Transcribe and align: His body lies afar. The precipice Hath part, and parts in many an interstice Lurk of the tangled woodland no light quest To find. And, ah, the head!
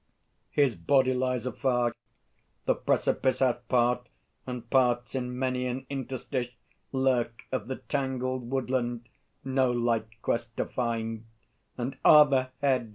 His 0.49 0.75
body 0.75 1.13
lies 1.13 1.45
afar. 1.45 1.93
The 2.65 2.73
precipice 2.73 3.37
Hath 3.37 3.67
part, 3.69 4.09
and 4.47 4.67
parts 4.67 5.13
in 5.13 5.37
many 5.37 5.67
an 5.67 5.85
interstice 5.91 6.47
Lurk 6.91 7.43
of 7.51 7.67
the 7.67 7.75
tangled 7.75 8.49
woodland 8.49 9.07
no 9.45 9.69
light 9.71 10.19
quest 10.23 10.57
To 10.57 10.65
find. 10.65 11.25
And, 11.77 11.99
ah, 12.03 12.23
the 12.23 12.49
head! 12.63 12.89